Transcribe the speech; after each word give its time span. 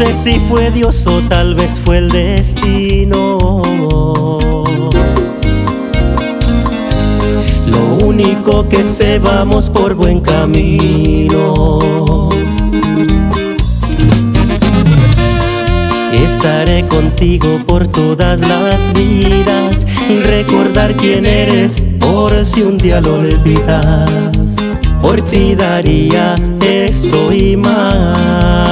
Sé 0.00 0.14
si 0.14 0.40
fue 0.40 0.70
Dios 0.70 1.06
o 1.06 1.20
tal 1.22 1.54
vez 1.54 1.78
fue 1.84 1.98
el 1.98 2.10
destino. 2.10 3.38
Lo 7.66 8.06
único 8.06 8.66
que 8.68 8.82
sé, 8.82 9.18
vamos 9.18 9.68
por 9.68 9.94
buen 9.94 10.20
camino. 10.20 11.78
Estaré 16.12 16.86
contigo 16.88 17.58
por 17.66 17.86
todas 17.86 18.40
las 18.40 18.92
vidas. 18.94 19.86
Recordar 20.24 20.96
quién 20.96 21.26
eres 21.26 21.82
por 21.98 22.44
si 22.44 22.62
un 22.62 22.78
día 22.78 23.00
lo 23.02 23.16
olvidas. 23.16 24.56
Por 25.02 25.20
ti 25.22 25.54
daría 25.54 26.36
eso 26.62 27.32
y 27.32 27.56
más. 27.56 28.69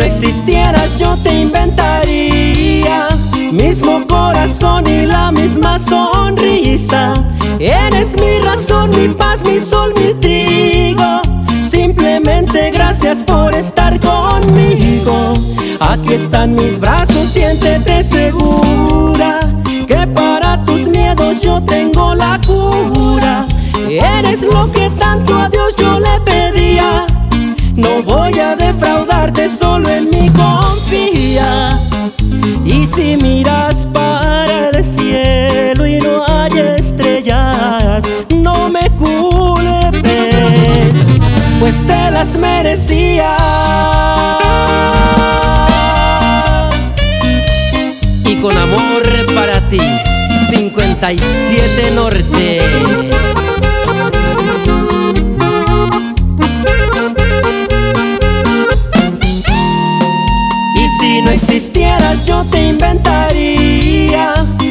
No 0.00 0.06
existieras 0.06 0.98
yo 0.98 1.14
te 1.22 1.42
inventaría. 1.42 3.08
Mismo 3.52 4.06
corazón 4.06 4.86
y 4.86 5.04
la 5.04 5.30
misma 5.30 5.78
sonrisa. 5.78 7.12
Eres 7.58 8.14
mi 8.18 8.38
razón, 8.40 8.90
mi 8.96 9.08
paz, 9.08 9.44
mi 9.44 9.60
sol, 9.60 9.92
mi 9.96 10.14
trigo. 10.14 11.20
Simplemente 11.60 12.70
gracias 12.70 13.22
por 13.24 13.54
estar 13.54 13.98
conmigo. 14.00 15.34
Aquí 15.80 16.14
están 16.14 16.54
mis 16.54 16.78
brazos, 16.78 17.28
siéntete 17.32 18.02
segura. 18.02 19.40
Que 19.86 20.06
para 20.14 20.64
tus 20.64 20.88
miedos 20.88 21.42
yo 21.42 21.60
tengo 21.62 22.14
la 22.14 22.40
cura. 22.46 23.44
Eres 23.88 24.42
lo 24.42 24.70
que 24.72 24.88
tanto 24.90 25.36
a 25.36 25.48
Dios 25.50 25.76
yo 25.76 25.98
le 25.98 26.20
pedía. 26.24 27.06
No 27.76 28.02
voy 28.02 28.38
a 28.38 28.54
solo 29.48 29.88
en 29.88 30.10
mí 30.10 30.30
confía. 30.30 31.78
Y 32.64 32.84
si 32.86 33.16
miras 33.16 33.86
para 33.92 34.68
el 34.70 34.84
cielo 34.84 35.86
y 35.86 35.98
no 35.98 36.24
hay 36.26 36.50
estrellas, 36.78 38.04
no 38.36 38.68
me 38.68 38.90
culpes, 38.96 40.04
pues 41.58 41.86
te 41.86 42.10
las 42.10 42.36
merecías. 42.36 43.40
Y 48.26 48.36
con 48.36 48.56
amor 48.56 49.02
para 49.34 49.60
ti, 49.68 49.80
57 50.50 51.90
Norte. 51.94 52.60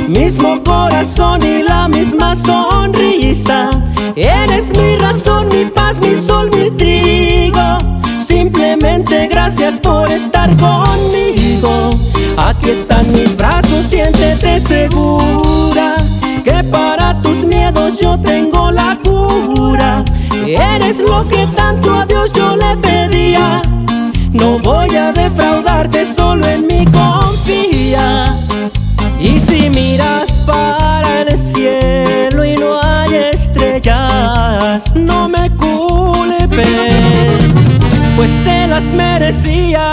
Mismo 0.09 0.59
corazón 0.63 1.39
y 1.43 1.61
la 1.61 1.87
misma 1.87 2.35
sonrisa. 2.35 3.69
Eres 4.15 4.75
mi 4.75 4.95
razón, 4.95 5.49
mi 5.49 5.65
paz, 5.65 6.01
mi 6.01 6.15
sol, 6.15 6.49
mi 6.51 6.71
trigo. 6.71 7.77
Simplemente 8.17 9.27
gracias 9.27 9.79
por 9.79 10.09
estar 10.09 10.49
conmigo. 10.57 11.91
Aquí 12.37 12.71
están 12.71 13.11
mis 13.11 13.37
brazos, 13.37 13.85
siéntete 13.87 14.59
segura. 14.59 15.95
Que 16.43 16.63
para 16.71 17.21
tus 17.21 17.45
miedos 17.45 17.99
yo 17.99 18.17
tengo 18.17 18.71
la 18.71 18.97
cura. 19.03 20.03
Eres 20.43 21.01
lo 21.01 21.23
que 21.27 21.45
tanto 21.55 21.93
a 21.93 22.07
Dios 22.07 22.31
yo 22.31 22.55
le 22.55 22.75
pedía. 22.77 23.61
No 24.33 24.57
voy 24.57 24.95
a 24.95 25.11
defraudarte, 25.11 26.03
solo 26.03 26.47
en 26.47 26.65
mí 26.65 26.83
confía. 26.85 27.48
No 34.95 35.27
me 35.27 35.49
culpes, 35.57 36.57
pues 38.15 38.31
te 38.45 38.67
las 38.67 38.85
merecía. 38.93 39.91